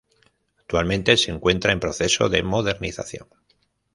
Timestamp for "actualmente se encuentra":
0.57-1.71